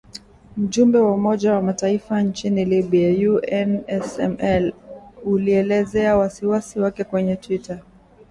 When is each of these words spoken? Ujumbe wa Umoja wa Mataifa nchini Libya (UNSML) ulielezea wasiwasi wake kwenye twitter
Ujumbe 0.63 0.97
wa 0.99 1.13
Umoja 1.15 1.53
wa 1.53 1.61
Mataifa 1.61 2.21
nchini 2.21 2.65
Libya 2.65 3.09
(UNSML) 3.31 4.73
ulielezea 5.25 6.17
wasiwasi 6.17 6.79
wake 6.79 7.03
kwenye 7.03 7.35
twitter 7.35 7.79